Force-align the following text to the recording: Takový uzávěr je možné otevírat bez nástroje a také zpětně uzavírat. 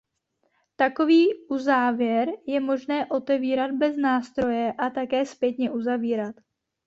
Takový 0.75 1.35
uzávěr 1.49 2.27
je 2.47 2.59
možné 2.59 3.05
otevírat 3.05 3.71
bez 3.71 3.97
nástroje 3.97 4.73
a 4.73 4.89
také 4.89 5.25
zpětně 5.25 5.71
uzavírat. 5.71 6.35